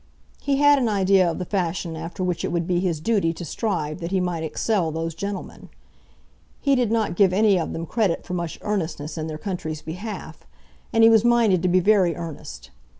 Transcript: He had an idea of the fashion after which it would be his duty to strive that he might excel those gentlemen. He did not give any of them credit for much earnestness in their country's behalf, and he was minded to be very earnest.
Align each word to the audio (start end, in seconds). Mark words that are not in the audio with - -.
He 0.41 0.57
had 0.57 0.79
an 0.79 0.89
idea 0.89 1.29
of 1.29 1.37
the 1.37 1.45
fashion 1.45 1.95
after 1.95 2.23
which 2.23 2.43
it 2.43 2.47
would 2.51 2.65
be 2.65 2.79
his 2.79 2.99
duty 2.99 3.33
to 3.33 3.45
strive 3.45 3.99
that 3.99 4.09
he 4.09 4.19
might 4.19 4.41
excel 4.41 4.89
those 4.89 5.13
gentlemen. 5.13 5.69
He 6.59 6.73
did 6.73 6.91
not 6.91 7.15
give 7.15 7.31
any 7.31 7.59
of 7.59 7.71
them 7.71 7.85
credit 7.85 8.23
for 8.25 8.33
much 8.33 8.57
earnestness 8.63 9.15
in 9.15 9.27
their 9.27 9.37
country's 9.37 9.83
behalf, 9.83 10.43
and 10.91 11.03
he 11.03 11.09
was 11.11 11.23
minded 11.23 11.61
to 11.61 11.67
be 11.69 11.79
very 11.79 12.15
earnest. 12.15 12.71